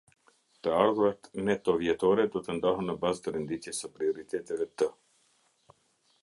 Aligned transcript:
Të 0.67 0.71
ardhurat 0.77 1.27
neto 1.49 1.75
vjetore 1.81 2.25
do 2.37 2.41
të 2.47 2.55
ndahen 2.61 2.89
në 2.93 2.97
bazë 3.05 3.25
të 3.27 3.35
renditjes 3.37 3.83
së 3.85 3.93
prioriteteve 3.99 4.69
të. 4.83 4.91